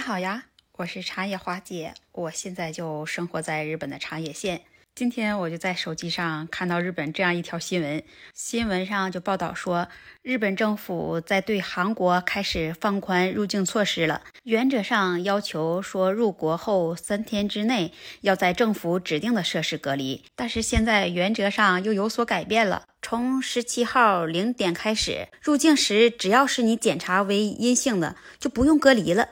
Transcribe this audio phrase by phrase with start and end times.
[0.00, 0.44] 你好呀，
[0.78, 4.62] 我是茶叶花姐，我现在就生活在日本的长野县。
[4.94, 8.02] 今天我就在手机上看到日本这样一条新闻，
[8.32, 9.88] 新闻上就报道说，
[10.22, 14.22] 日本政府在对韩国开始放宽入境措施了。
[14.44, 17.92] 原则上要求说，入国后三天之内
[18.22, 22.84] 要在政府指定的设施隔离，但是现在原则上又有所改变了。
[23.02, 29.28] 从十七号零点开始，入境时只要是你检查为阴性的，就不用隔离了。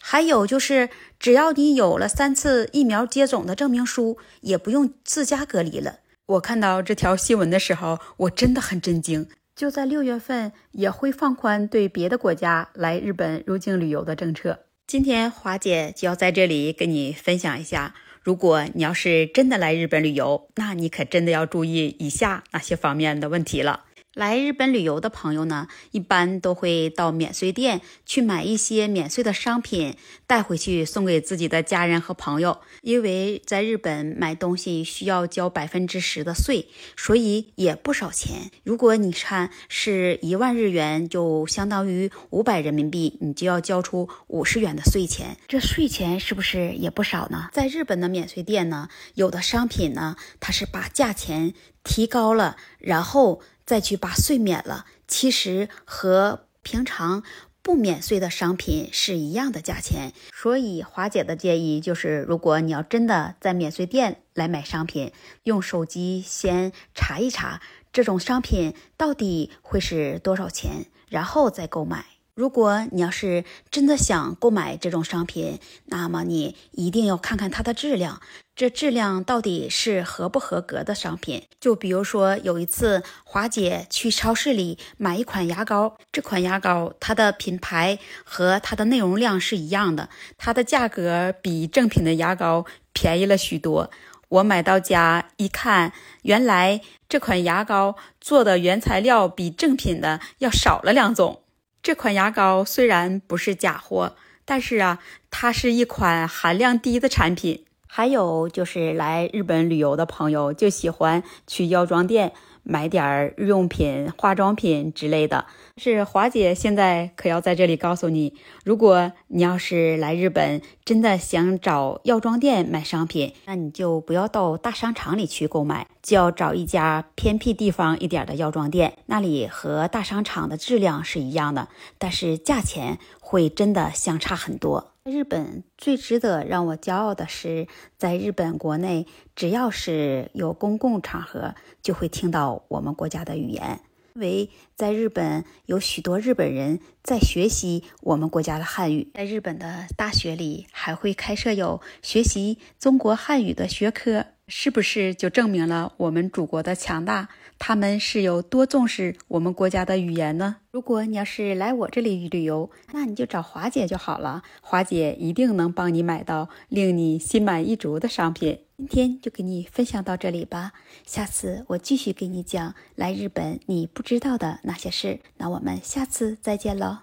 [0.00, 0.88] 还有就是，
[1.18, 6.00] 只要你有了三次疫苗接种的证明书，也不用自家隔离了。
[6.26, 9.28] 我看到这条新闻的时候，我真的很震惊。
[9.56, 14.60] 就在六月份，也会放宽对别的国家来日本入境旅游的政策。
[14.86, 23.84] 今天华姐就要在这里跟你分享一下，如果你要是真的来日本旅游，那你可真的要注意以下哪些方面的问题了。
[24.18, 29.94] 来日本旅游的朋友呢，一般都会到免税店去买一些免税的商品，
[30.26, 32.58] 带回去送给自己的家人和朋友。
[32.82, 38.50] 因为在日本买东西需要交百分之十的税，所以也不少钱。
[38.64, 45.36] 如果你看是一万日元，就相当于五百人民币，你就要交出五十元的税钱。
[45.46, 47.50] 这税钱是不是也不少呢？
[47.52, 53.40] 在日本的免税店呢，有的商品呢，它是把价钱提高了，然后。
[53.68, 57.22] 再去把税免了，其实和平常
[57.60, 60.14] 不免税的商品是一样的价钱。
[60.32, 67.60] 所以华姐的建议就是，如果你要真的在免税店来买商品，用手机先查一查
[67.92, 72.06] 这种商品到底会是多少钱，然后再购买。
[72.38, 78.22] 如果你要是真的想购买这种商品，那么你一定要看看它的质量，
[78.54, 81.42] 这质量到底是合不合格的商品。
[81.58, 93.90] 就比如说有一次华姐去超市里买一款牙膏，这款牙膏它的品牌和它的内容量是一样的，它的价格比正品的牙膏便宜了许多。
[94.28, 101.42] 我买到家一看，原来这款牙膏做的原材料比正品的要少了两种。
[101.88, 104.98] 这款牙膏虽然不是假货，但是啊，
[105.30, 107.64] 它是一款含量低的产品。
[107.86, 112.34] 还有就是来日本旅游的朋友就喜欢去药妆店
[112.68, 115.46] 买点儿日用品、化妆品之类的。
[115.78, 134.92] 是华姐现在可要在这里告诉你，如果你要是来日本，真的想找药妆店买商品，那你就不要到大商场里去购买，就要找一家偏僻地方一点的药妆店，那里和大商场的质量是一样的，但是价钱会真的相差很多。
[135.08, 143.80] 日本最值得让我骄傲的是，在日本国内，只要是有公共场合，就会听到我们国家的语言。
[144.14, 157.28] 因为在日本有许多日本人在学习我们国家的汉语，在日本的大学里还会开设有学习中国汉语的学科，是不是就证明了我们祖国的强大？
[157.58, 160.56] 他们是有多重视我们国家的语言呢？
[160.70, 168.60] 如果你要是来我这里旅游，那你就找华姐就好了，华姐一定能帮你买到令你心满意足的商品。
[168.78, 170.72] 今天就给你分享到这里吧，
[171.04, 175.18] 下次我继续给你讲来日本你不知道的那些事。
[175.36, 176.98] 那我们下次再见喽。